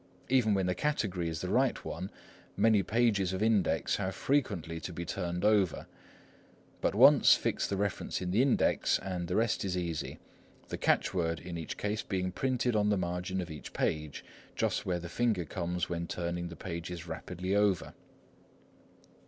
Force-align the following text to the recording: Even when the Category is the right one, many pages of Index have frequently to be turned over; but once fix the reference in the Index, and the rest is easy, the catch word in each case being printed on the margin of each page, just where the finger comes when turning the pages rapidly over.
Even 0.29 0.55
when 0.55 0.65
the 0.65 0.73
Category 0.73 1.29
is 1.29 1.41
the 1.41 1.47
right 1.49 1.85
one, 1.85 2.09
many 2.57 2.81
pages 2.81 3.33
of 3.33 3.43
Index 3.43 3.97
have 3.97 4.15
frequently 4.15 4.79
to 4.81 4.91
be 4.91 5.05
turned 5.05 5.45
over; 5.45 5.85
but 6.81 6.95
once 6.95 7.35
fix 7.35 7.67
the 7.67 7.77
reference 7.77 8.19
in 8.19 8.31
the 8.31 8.41
Index, 8.41 8.97
and 8.97 9.27
the 9.27 9.35
rest 9.35 9.63
is 9.63 9.77
easy, 9.77 10.17
the 10.69 10.77
catch 10.79 11.13
word 11.13 11.39
in 11.39 11.55
each 11.55 11.77
case 11.77 12.01
being 12.01 12.31
printed 12.31 12.75
on 12.75 12.89
the 12.89 12.97
margin 12.97 13.41
of 13.41 13.51
each 13.51 13.73
page, 13.73 14.25
just 14.55 14.87
where 14.87 14.97
the 14.99 15.07
finger 15.07 15.45
comes 15.45 15.87
when 15.87 16.07
turning 16.07 16.47
the 16.47 16.55
pages 16.55 17.05
rapidly 17.05 17.53
over. 17.55 17.93